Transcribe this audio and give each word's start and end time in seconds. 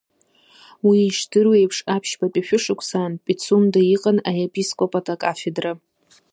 Уи, 0.87 0.99
ишдыру 1.09 1.53
еиԥш, 1.59 1.77
аԥшьбатәи 1.95 2.41
ашәышықәсаан, 2.43 3.13
Пицунда 3.25 3.81
иҟан 3.95 4.17
аепископат 4.29 5.05
кафедра. 5.23 5.71